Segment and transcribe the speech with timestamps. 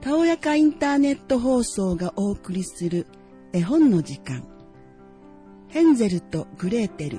[0.00, 3.08] たおやかインターネット放送がお送りする
[3.52, 4.46] 絵本の時間。
[5.68, 7.18] ヘンゼルとグレーテル。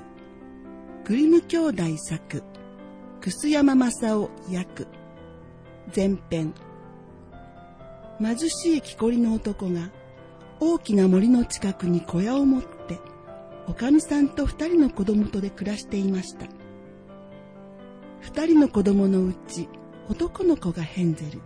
[1.04, 2.44] グリム兄弟作。
[3.19, 4.87] 楠山正夫役。
[5.94, 6.53] 前編。
[8.21, 9.89] 貧しい木こりの男が
[10.62, 12.99] 大きな森の近くに小屋を持って
[13.67, 16.59] おかみさんと二人の子供とで暮らしていました
[18.20, 19.68] 二人の子供のうち
[20.09, 21.41] 男の子がヘンゼル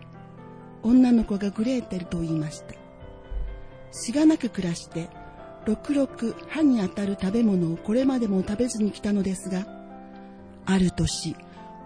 [0.82, 2.76] 女の子がグレーテルと言いました
[3.91, 5.09] しがなく暮らして
[5.66, 9.66] ろくろく歯に当たる食べ物をこれまでも食べずに来たのですが
[10.66, 11.36] ある年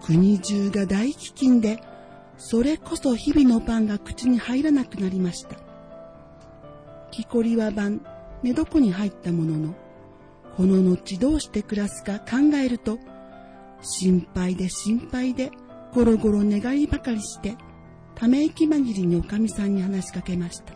[0.02, 1.80] 国中が大飢饉で
[2.38, 5.56] それこそ日々のパンが口に入らなくなりました。
[7.10, 8.00] 木こりは晩、
[8.44, 9.74] 寝床に入ったものの、
[10.56, 12.98] この後どうして暮らすか考えると、
[13.80, 15.50] 心配で心配で、
[15.94, 17.56] ゴロゴロ願いばかりして、
[18.14, 20.74] ため息紛りにおかみさんに話しかけました。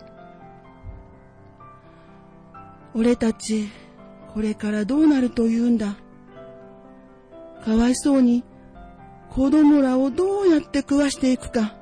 [2.95, 3.69] 俺たち、
[4.33, 5.97] これからどうなると言うんだ？
[7.65, 8.45] かわいそうに、
[9.31, 11.75] 子供らをどうやって食わしていくか。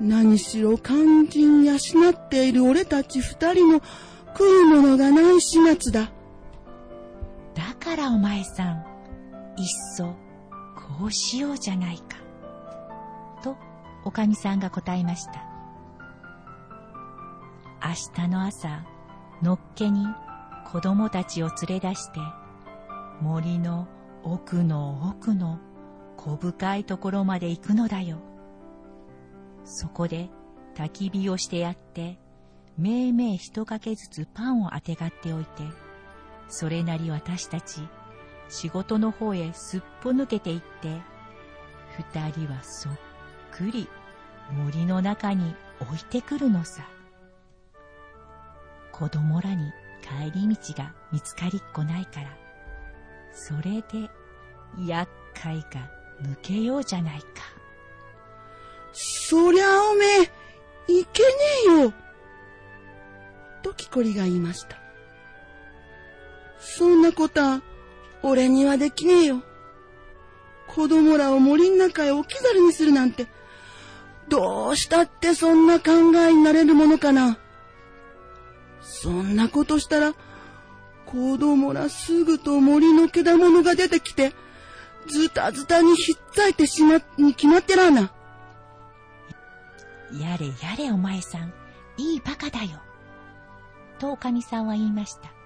[0.00, 1.74] 何しろ肝心養
[2.10, 3.82] っている俺たち二人の
[4.36, 6.10] 食うものがない始末だ。
[7.54, 8.84] だからお前さん、
[9.60, 9.66] いっ
[9.96, 10.14] そ、
[10.74, 12.16] こうしようじゃないか。
[13.42, 13.56] と、
[14.04, 15.44] おかみさんが答えました。
[17.82, 18.84] 明日の朝、
[19.42, 20.06] のっけに
[20.70, 22.20] 子供たちを連れ出して、
[23.20, 23.86] 森の
[24.22, 25.58] 奥の奥の
[26.16, 28.18] 小深いところまで行くのだよ。
[29.64, 30.30] そこで
[30.74, 32.18] 焚き火をしてやって、
[32.78, 35.64] めいめい一かけずつパンをあてがっておいて、
[36.48, 37.86] それなり私たち
[38.50, 41.00] 仕事の方へすっぽ抜けていって、
[42.14, 42.92] 二人はそっ
[43.52, 43.88] くり
[44.52, 46.82] 森の中に置いてくるのさ。
[48.92, 49.72] 子供らに
[50.02, 52.36] 帰り道が見つかりっこないから、
[53.32, 54.10] それで
[54.84, 55.90] 厄介が
[56.22, 57.26] 抜けようじゃないか。
[58.92, 60.22] そりゃおめえ、
[60.88, 61.28] いけね
[61.68, 61.92] えよ。
[63.62, 64.76] と木こりが言いました。
[66.58, 67.62] そんなことは、
[68.22, 69.42] 俺にはできねえよ。
[70.68, 73.26] 子供らを森の中へ置き去りにするなんて、
[74.28, 75.90] どうしたってそんな考
[76.28, 77.38] えになれるものかな。
[78.82, 80.14] そんなことしたら、
[81.06, 84.32] 子供らすぐと森のけだものが出てきて、
[85.08, 88.12] ズタズタにひっついてしま、に決まってらんな。
[90.12, 91.52] やれやれお前さん、
[91.96, 92.80] いいバカだよ。
[93.98, 95.39] とおかみさんは言いました。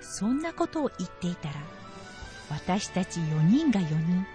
[0.00, 1.54] そんなことを言っていたら、
[2.50, 4.26] 私たち4人が4人、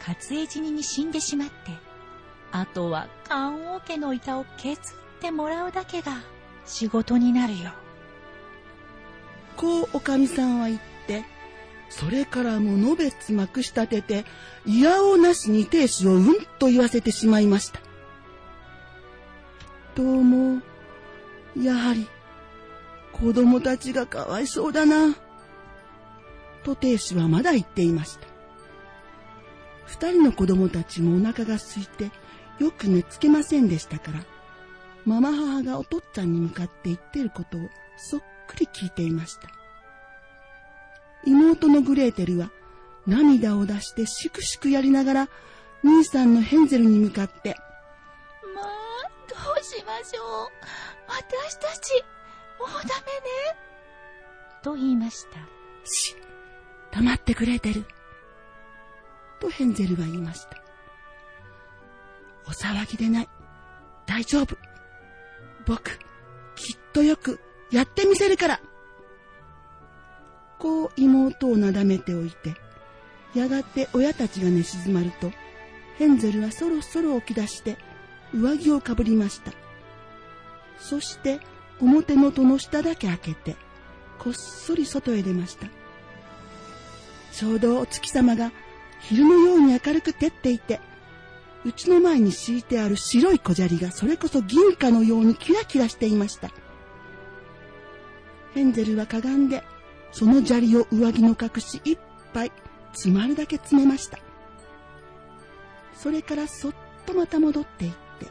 [0.00, 1.54] 活エ死にに死んでしまって、
[2.52, 6.22] あとは棺桶の板を削ってもらうだけが
[6.64, 7.70] 仕事になるよ。
[9.56, 11.24] こうおかみさんは言って、
[11.90, 14.24] それからものべつまくし立てて、
[14.66, 17.80] いやおなしに亭主をうんと言わせてしまいました。
[19.94, 20.62] どうも、
[21.56, 22.06] やはり、
[23.20, 25.16] 子供たちがかわいそうだな。
[26.62, 28.26] と亭主はまだ言っていました。
[29.86, 32.10] 二人の子供たちもお腹が空いて、
[32.58, 34.24] よく寝つけませんでしたから、
[35.04, 37.60] ママ母がお父っつぁんに向かって言ってることを
[37.96, 39.48] そっくり聞いていました。
[41.24, 42.50] 妹のグレーテルは
[43.06, 45.28] 涙を出してしくしくやりながら
[45.82, 47.56] 兄さんのヘンゼルに向かって
[48.54, 48.66] まあ
[49.28, 50.48] どうしましょう
[51.08, 52.04] 私たち
[52.58, 52.88] もうダメね。
[54.62, 55.38] と言いました。
[55.84, 56.16] し
[56.90, 57.84] 黙ってグレーテル
[59.40, 60.56] とヘンゼルは言いました。
[62.46, 63.28] お騒ぎでない。
[64.06, 64.56] 大丈夫。
[65.66, 65.98] 僕
[66.56, 68.60] きっとよくやってみせるから。
[70.58, 72.54] こう妹をなだめておいて、
[73.34, 75.30] やがて親たちが寝静まると、
[75.98, 77.76] ヘンゼルはそろそろ起き出して
[78.34, 79.52] 上着をかぶりました。
[80.78, 81.40] そして
[81.80, 83.56] 表の戸の下だけ開けて、
[84.18, 85.66] こっそり外へ出ました。
[87.32, 88.52] ちょうどお月様が
[89.00, 90.80] 昼のように明るく照っていて、
[91.64, 96.50] うちの前に敷いてある白い小砂利がそれこそ銀貨のようにキラキラしていました。
[98.54, 99.62] ヘンゼルはかがんで
[100.10, 101.98] その砂利を上着の隠しいっ
[102.32, 102.52] ぱい
[102.92, 104.18] 詰まるだけ詰めました。
[105.94, 106.74] それからそっ
[107.06, 108.26] とまた戻っていって、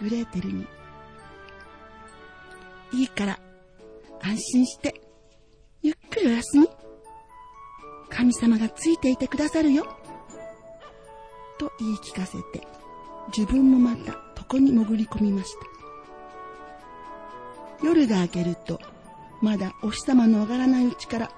[0.00, 0.66] グレーテルに、
[2.94, 3.40] いいから、
[4.22, 5.00] 安心して、
[5.82, 6.68] ゆっくりお休み。
[8.08, 9.84] 神様がついていてくださるよ。
[11.58, 12.66] と言い聞かせて、
[13.36, 15.52] 自分もまた床に潜り込みまし
[17.80, 17.84] た。
[17.84, 18.80] 夜が明けると、
[19.42, 21.30] まだお日様の上がらないうちから、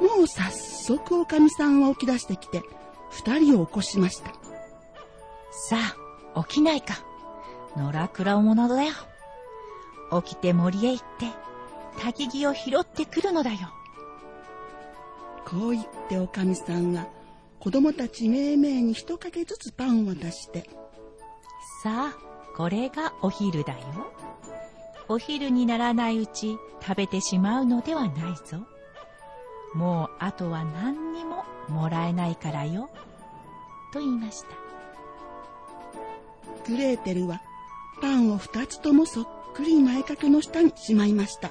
[0.00, 2.62] もう早速おかみさんは起き出してきて、
[3.10, 4.30] 二人を起こしました。
[5.70, 5.78] さ
[6.34, 7.02] あ、起きないか。
[7.76, 8.92] 野良倉者だよ。
[10.22, 11.26] 起きて森へ行って、
[11.98, 13.58] 焚き木を拾ってくるのだよ。
[15.44, 17.06] こう言っておかみさんは、
[17.58, 20.68] 子供たちめいめいに一かけずつパンを渡して、
[21.82, 22.16] さあ、
[22.56, 23.78] これがお昼だよ。
[25.08, 28.58] お昼にならないうち食べてしまうのではないぞ。
[29.74, 32.90] もうあとは何にももらえないからよ。
[33.92, 34.48] と言いました。
[36.66, 37.40] グレーテルは
[38.02, 39.28] パンを二つともそっ
[39.58, 41.50] くり前掛けの下にしまいました。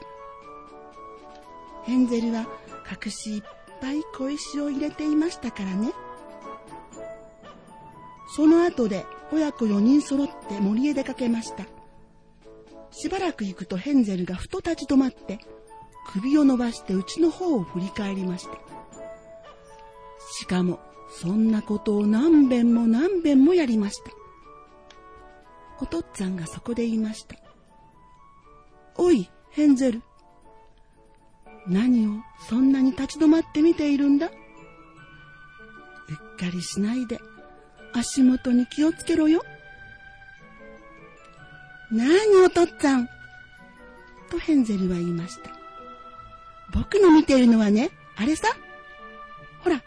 [1.84, 2.48] ヘンゼルは
[2.90, 3.44] 隠しいっ
[3.82, 5.92] ぱい小石を入れていましたからね。
[8.34, 11.66] その後で親子4人揃って森へ出かけました。
[12.92, 15.40] しばらく行くとヘンゼルがふと立ち止まって
[16.14, 18.58] 首を伸ばしてうちの方を振り返りました。
[20.32, 20.80] しかも
[21.12, 24.12] そんなことを何遍も何遍もやりました。
[25.82, 27.36] お父っつぁんがそこで言いました。
[28.98, 30.02] おい、ヘンゼル。
[31.68, 32.12] 何を
[32.50, 34.28] そんなに立ち止まって見ているんだ？
[34.28, 34.34] うっ
[36.38, 37.20] かりしないで
[37.94, 39.44] 足元に気をつけろよ。
[41.92, 42.10] 何
[42.46, 43.08] お父っつぁん？
[44.30, 45.52] とヘンゼルは言いました。
[46.74, 48.48] 僕の見ているのはね、あれさ。
[49.64, 49.82] ほら、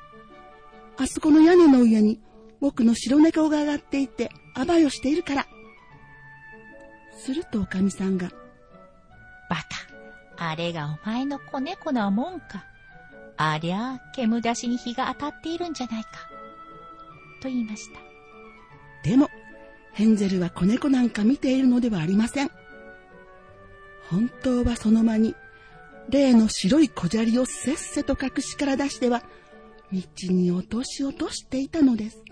[0.97, 2.21] あそこの屋根の上に
[2.61, 5.47] 僕の白猫が上がっていて、あばよしているから。
[7.19, 8.31] するとおかみさんが、
[10.43, 12.65] あれがお前の子猫なもんか。
[13.37, 16.11] ありゃ煙出しに日が当たっているんじゃないか。
[17.43, 18.01] と言いました。
[19.07, 19.29] でも、
[19.93, 22.51] ヘンゼルは子猫なんか見ているのではありません。
[24.09, 25.35] 本当はその間に、
[26.09, 29.23] 例の白い小砂利をせっせと隠しから出しては、
[29.93, 30.01] 道
[30.31, 32.25] に落とし落としていたのです。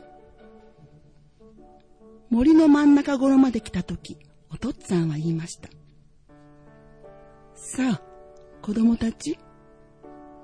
[2.31, 4.17] 森の真ん中頃まで来た時、
[4.51, 5.69] お父っつぁんは言いました。
[7.61, 8.03] さあ、
[8.63, 9.37] 子供たち、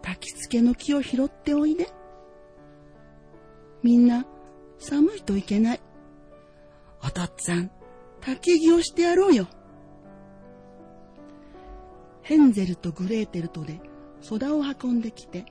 [0.03, 1.87] 焚き付けの木を拾っておいで。
[3.85, 4.27] みんな、
[4.79, 5.81] 寒いといけない。
[7.05, 7.71] お父っつぁん、
[8.21, 9.47] 焚き木をしてやろうよ。
[12.23, 13.81] ヘンゼルとグレーテルとで、
[14.21, 15.47] ソダを運んできて、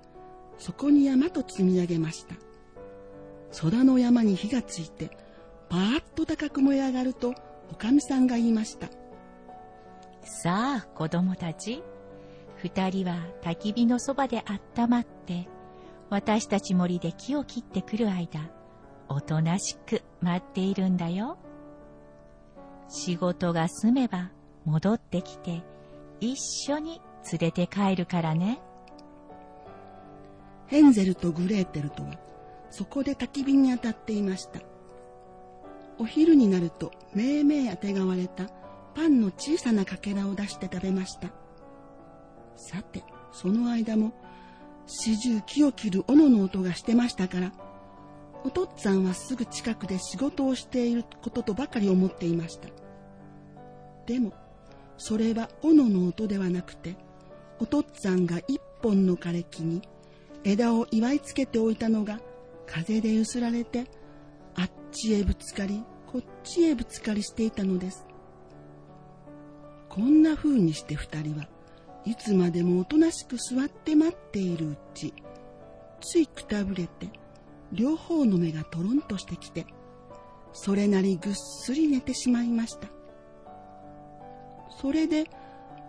[0.57, 2.35] そこに山と積み上げました。
[3.51, 5.17] ソダの山に火がついて、
[5.69, 7.33] パーッと高く燃え上がると、
[7.71, 8.89] おかみさんが言いました。
[10.23, 11.83] さあ、子供たち。
[12.55, 15.49] 二人は焚き火のそばであったまって、
[16.09, 18.49] 私たち森で木を切ってくる間、
[19.09, 21.37] おとなしく待っているんだよ。
[22.87, 24.31] 仕事が済めば
[24.63, 25.61] 戻ってきて、
[26.21, 26.37] 一
[26.71, 28.61] 緒に連れて帰るからね。
[30.67, 32.11] ヘンゼルとグレーテルとは、
[32.69, 34.61] そこで焚き火に当たっていました。
[35.99, 38.47] お昼になると、めいめいあてがわれた
[38.95, 41.29] パンの小さなかけらを出して食べました。
[42.55, 44.13] さて、その間も、
[44.85, 47.51] 四十木を切る斧の音がしてましたから、
[48.43, 52.69] お父っつぁんはすぐ近くで仕事をしていることとばかり思っていました。
[54.05, 54.33] でも、
[54.97, 56.97] それは斧の音ではなくて、
[57.59, 59.81] お父っつぁんが一本の枯れ木に
[60.43, 62.19] 枝を祝いつけておいたのが
[62.65, 63.85] 風で揺すられて、
[64.55, 68.05] あっちへぶつかり、こっちへぶつかりしていたのです。
[69.93, 71.47] こんな風にして二人は
[72.03, 75.13] いつまでもおとなしく座って待っているうち、
[76.01, 77.09] ついくたぶれて、
[77.71, 79.67] 両方の目がとろんとしてきて、
[80.51, 82.87] それなりぐっすり寝てしまいました。
[84.81, 85.29] それで、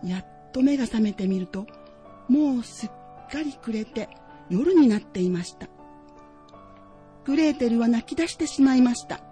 [0.04, 1.66] やっと目が覚めてみると、
[2.28, 2.90] もうすっ
[3.30, 4.11] かり暮れて
[4.50, 5.66] 夜になっていました。
[7.25, 9.23] グレーテルは泣き出してしまいました。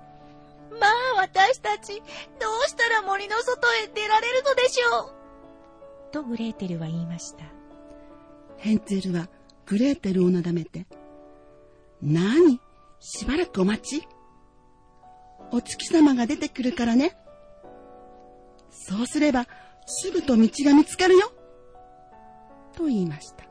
[1.23, 2.01] まあ私たち、
[2.41, 5.13] どうしたら森の外へ出られるのでしょ
[6.11, 6.13] う？
[6.13, 7.45] とグレーテルは言いました。
[8.57, 9.29] ヘンゼルは
[9.67, 10.87] グレーテルをなだめて、
[12.03, 12.61] 何？
[12.99, 14.07] しばらくお待ち。
[15.53, 17.17] お月様が出てくるからね。
[18.71, 19.47] そうすれば、
[19.87, 21.31] すぐと道が見つかるよ。
[22.75, 23.45] と言いました。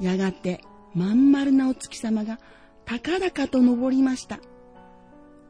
[0.00, 0.62] やがて、
[0.94, 2.38] まん丸なお月様が
[2.86, 4.38] 高々と登りました。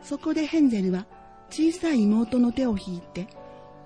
[0.02, 1.06] そこでヘンゼルは
[1.50, 3.26] 小さい妹の手を引いて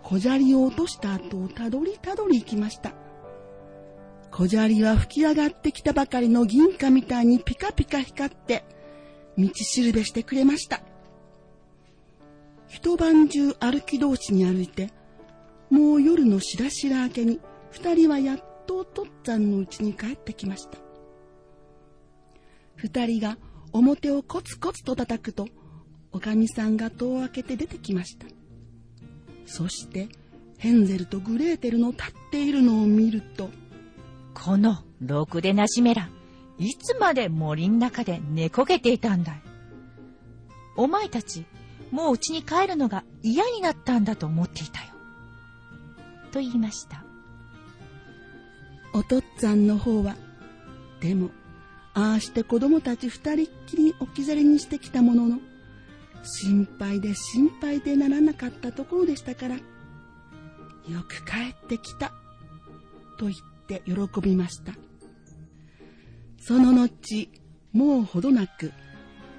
[0.02, 2.92] 小砂利を落とした後をたどりたどり行きました。
[4.30, 8.64] 小砂利は吹き上がってきたばかりの銀貨みたいにピカピカ光って、
[9.38, 10.82] 道しるべしてくれました。
[12.66, 14.90] 一晩中歩き通しに歩いて、
[15.70, 17.40] もう夜のしらしら明けに
[17.70, 20.78] 二人はやっとお父っつぁんの家に帰ってきました。
[22.74, 23.38] 二人が
[23.72, 25.48] 表をコツコツと叩くと、
[26.14, 28.26] おかみさんが戸を開けて出てきました。
[29.46, 30.08] そして、
[30.58, 33.50] ヘンゼルとグレーテルの立っているのを見ると、
[34.32, 36.08] このろくでなしめら、
[36.56, 39.42] いつまで森ん中で寝こけていたんだい。
[40.76, 41.46] お前たち、
[41.90, 44.86] もう家に帰るのが嫌になったんだと思っていたよ。
[46.30, 47.04] と言いました。
[48.92, 50.14] お父っつぁんの方は、
[51.00, 51.30] でも、
[51.92, 55.38] ああして子供たち二人っきり置き去りにしてきたものの、
[56.24, 59.62] 心配で心配でならなかったところでしたから、よ
[61.08, 62.12] く帰ってきた、
[63.18, 64.72] と言って喜びました。
[66.40, 67.30] その後、
[67.72, 68.72] もうほどなく、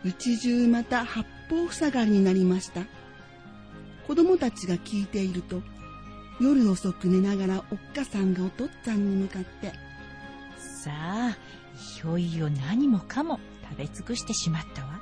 [0.04, 2.82] うち中また八方塞がりになりました。
[4.08, 5.62] 子供たちが聞いていると、
[6.40, 9.72] 夜遅く寝ながらおっかさんがお父っつぁんに向かって、
[10.58, 11.38] さあ、
[12.04, 13.40] いよいよ何もかも
[13.70, 15.00] 食べ尽くしてしまったわ。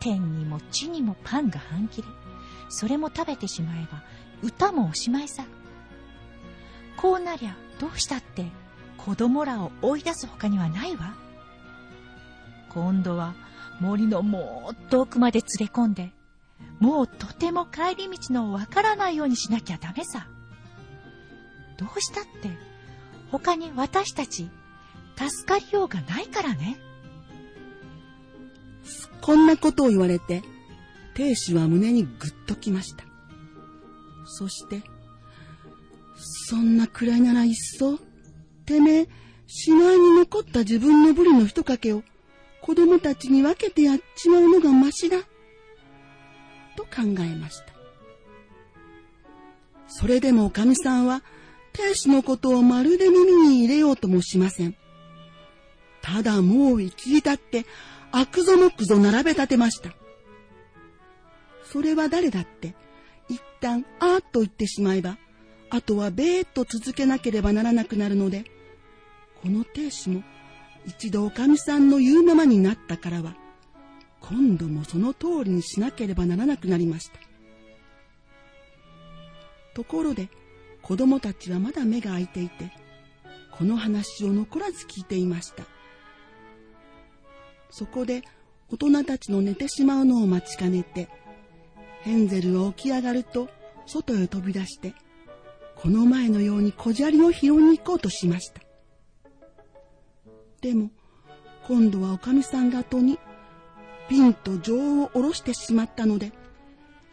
[0.00, 2.08] 天にも地にもパンが半切れ。
[2.68, 4.02] それも食べてしまえば、
[4.42, 5.44] 歌もおしまいさ。
[6.96, 8.46] こうなりゃどうしたって
[8.96, 11.14] 子供らを追い出す他にはないわ。
[12.68, 13.34] 今度は
[13.80, 16.12] 森のもっと奥まで連れ込んで、
[16.80, 20.26] もうとても帰り道のわからないようにしなきゃダメさ。
[21.78, 22.50] どうしたって、
[23.30, 24.50] 他に私たち、
[25.16, 26.78] 助かりようがないからね。
[29.20, 30.42] こんなことを言われて、
[31.14, 33.04] 亭主は胸にぐっときました。
[34.24, 34.82] そして、
[36.16, 37.98] そんなくらいならいっそ、
[38.64, 39.08] てめえ、
[39.46, 42.02] 死骸に残った自分のブリの一かけを
[42.60, 45.18] 子供たちに分けてやっちまうのがましだ。
[46.76, 47.72] と考えました。
[49.88, 51.22] それでもおかみさんは、
[51.72, 54.76] 亭主のことをまるで耳に入れようともしません。
[56.02, 57.64] ただもう一り立って、
[58.12, 59.90] あくぞもくぞ並べ立てました。
[61.64, 62.74] それは誰だって、
[63.28, 65.18] 一旦あーっと言ってしまえば、
[65.70, 68.44] あとはべーっと続けなければならなくなるので、
[69.42, 70.22] この亭主も
[70.86, 73.36] 一度おかみさんの言うままになったからは、
[74.20, 77.18] 今度もその通りにしなければならなくなりました。
[79.74, 80.28] ところで、
[80.82, 82.72] 子供たちはまだ目が開いていて、
[83.52, 85.64] この話を残らず聞いていました。
[87.70, 88.22] そこで、
[88.70, 91.08] 大人たちの寝てしまうのを待ちかねて、
[92.02, 93.48] ヘンゼルは起き上がると、
[93.86, 94.94] 外へ飛び出して、
[95.76, 98.60] この前のように小砂利を拾いに行こうとしました。
[100.60, 100.90] でも、
[101.66, 103.18] 今度はおかみさんが戸に、
[104.08, 106.32] ピンと錠を下ろしてしまったので、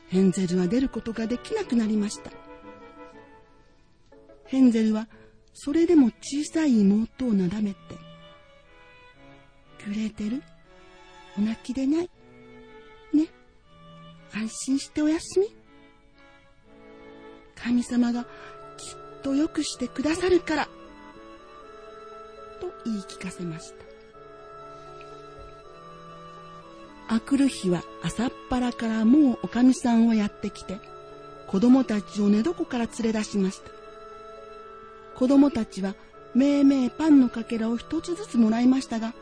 [0.09, 2.31] ヘンゼルは出ることができなくなりました。
[4.45, 5.07] ヘンゼルは、
[5.53, 7.77] それでも小さい妹をなだめて、
[9.87, 10.41] グレーテル、
[11.37, 12.09] お泣きでない？
[13.13, 13.27] ね、
[14.33, 15.45] 安心しておやすみ？
[17.55, 18.27] 神様がきっ
[19.21, 20.65] とよくしてくださるから。
[22.59, 23.73] と言い聞かせまし
[27.07, 27.15] た。
[27.15, 30.79] あくる日は朝っぱらからもうおかみさんはやってきて、
[31.45, 33.69] 子供たちを寝床から連れ出しました。
[35.15, 35.93] 子供たちは
[36.33, 39.13] めいめいパンのかけらを一つずつもらいましたが、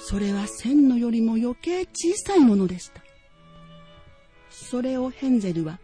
[0.00, 3.02] それは線のよりも余計小さいものでした。
[4.50, 5.78] それをヘンゼルは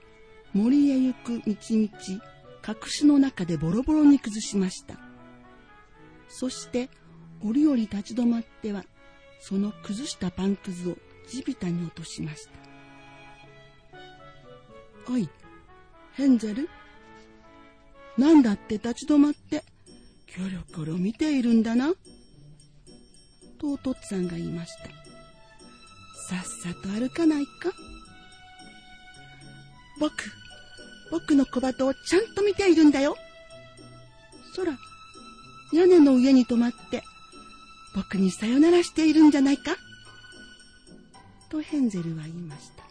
[0.53, 2.23] 森へ行く道々、
[2.67, 4.97] 隠しの中でボロボロに崩しました。
[6.29, 6.91] そして
[7.43, 8.85] 折々立ち止まっては
[9.41, 10.97] その崩したパンくずを
[11.29, 12.51] 地びたに落としました
[15.13, 15.29] おい
[16.15, 16.69] ヘンゼル
[18.19, 19.63] なんだって立ち止まって
[20.27, 21.93] キョロキョロ見ているんだな
[23.57, 24.89] とおとっつぁんが言いました。
[26.29, 27.71] さっさと歩かないか？
[29.99, 30.13] 僕
[31.11, 33.17] 僕の小鳩をちゃんと見ているんだよ。
[34.55, 34.77] そら
[35.73, 37.03] 屋根の上に止まって
[37.95, 39.77] 僕にさよならしているんじゃないか？
[41.49, 42.85] とヘンゼルは言いました。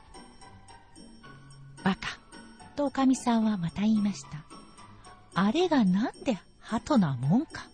[1.84, 2.18] バカ
[2.76, 4.30] とおかみさんはまた言いました。
[5.34, 7.68] あれがなんで鳩なもんか？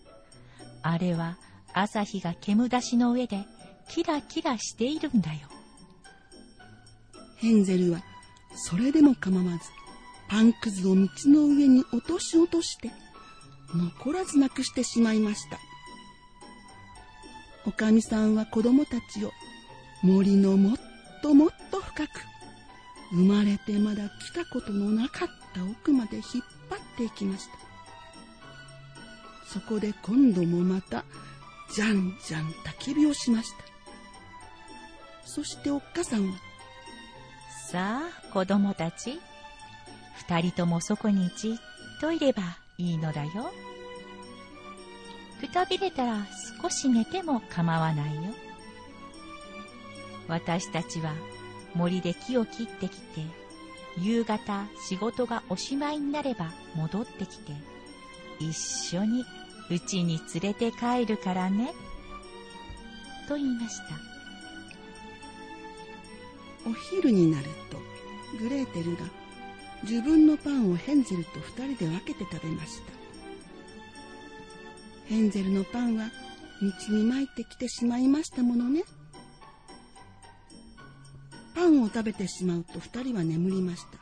[0.82, 1.36] あれは
[1.74, 3.44] 朝日が煙出しの上で
[3.88, 5.38] キラキラしているんだよ
[7.36, 8.02] ヘンゼルは
[8.54, 9.58] それでも構わず
[10.28, 12.90] パンくずを道の上に落とし落として
[13.74, 15.58] 残らずなくしてしまいました。
[17.64, 19.30] おかみさんは子供たちを
[20.02, 20.76] 森のもっ
[21.22, 22.10] ともっと深く、
[23.12, 26.24] 生まれてまだ来たことのなかった奥まで引っ
[26.70, 27.52] 張っていきました。
[29.46, 31.04] そこで今度もまた、
[31.74, 33.64] じゃんじゃん焚き火をしました。
[35.24, 36.34] そしておっかさんは、
[37.70, 39.18] さあ、子供たち、
[40.28, 42.42] 二人ともそこにじっといれば
[42.76, 43.52] いいのだよ。
[45.40, 46.26] くたびれたら
[46.62, 48.22] 少し寝ても構わないよ。
[50.28, 51.14] 私たちは
[51.74, 53.22] 森で木を切ってきて、
[53.98, 57.52] 夕方仕事がおしまいになれば戻ってきて、
[58.38, 59.24] 一緒に
[59.70, 61.72] 家に連れて帰るからね。
[63.28, 64.12] と言いました。
[66.68, 67.78] お昼になると、
[68.38, 69.02] グレーテルが
[69.82, 72.92] 自分のパンをヘンゼルと二人で分けて食べました。
[75.08, 76.10] ヘンゼルのパンは
[76.60, 78.84] 道に巻いてきてしまいましたものね。
[81.54, 83.98] パンを食べてしまうと二人は眠りました。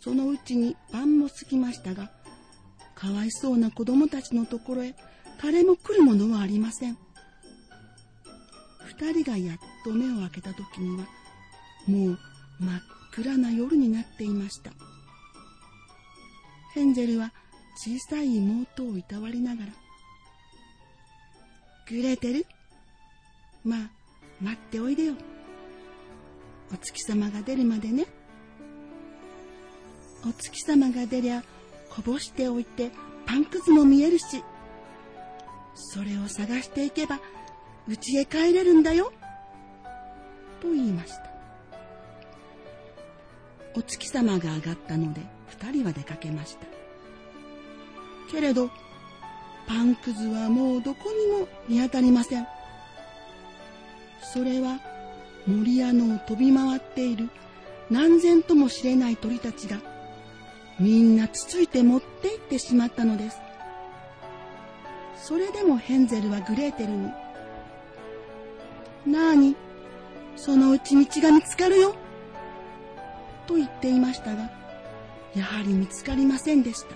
[0.00, 2.12] そのうちにパンも過ぎましたが、
[2.96, 4.96] かわいそうな子供たちのところへ
[5.40, 6.98] 誰も来るものはありません。
[8.84, 11.06] 二人がやっと目を開けた時には、
[11.86, 12.18] もう
[12.58, 12.80] 真っ
[13.12, 14.72] 暗な夜になっていました。
[16.74, 17.32] ヘンゼルは
[17.76, 19.72] 小さい妹をいたわりながら、
[21.88, 22.46] グレーテル
[23.64, 23.90] まあ、
[24.40, 25.14] 待っておいでよ。
[26.72, 28.06] お月様が出るまでね。
[30.24, 31.42] お月様が出りゃ、
[31.90, 32.90] こぼしておいて
[33.26, 34.44] パンくずも見えるし、
[35.74, 37.20] それを探していけば、
[37.88, 39.12] 家へ帰れるんだよ。
[40.60, 41.30] と言いました。
[43.74, 46.66] お月様が上がったので、二人は出かけました。
[48.30, 48.70] けれど、
[49.66, 52.46] パンくずはもうどこにも見当たりません。
[54.32, 54.80] それは
[55.46, 57.30] 森や野を飛び回っている
[57.90, 59.78] 何千とも知れない鳥たちが
[60.78, 63.38] みんなつついて持って行ってしまったのです。
[65.16, 67.10] それでもヘンゼルはグレーテルに、
[69.06, 69.56] なあに、
[70.36, 71.94] そのうち道が見つかるよ。
[73.46, 74.50] と言っていましたが、
[75.34, 76.94] やはり見つかりませんでした。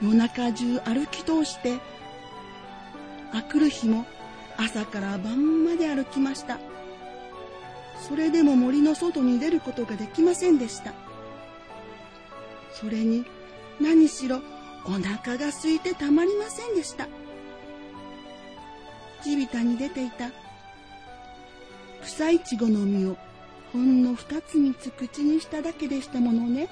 [0.00, 1.78] 夜中中歩き通して、
[3.32, 4.06] あくる日も
[4.56, 6.58] 朝から晩まで歩きました。
[8.08, 10.92] それでも森の外に出ることができませんでした。
[12.72, 13.24] それに
[13.80, 14.40] 何しろ
[14.84, 17.08] お腹が空いてたまりませんでした。
[19.22, 20.30] 地びたに出ていた
[22.02, 23.16] 草いちごの実を
[23.72, 26.68] ほんの二つ三つ口にしただけでしたものね。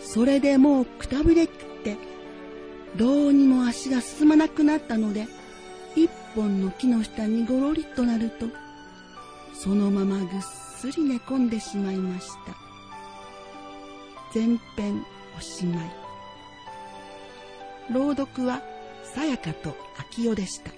[0.00, 1.96] それでもうくたびれきって
[2.96, 5.26] どうにも足が進まなくなったので
[5.94, 8.46] 一本の木の下にごろりとなると
[9.54, 10.28] そのままぐっ
[10.76, 12.65] すり寝込んでしまいました
[14.36, 15.02] 前編
[15.34, 15.90] おしまい。
[17.90, 18.60] 朗読は
[19.02, 20.70] さやかと秋代でした。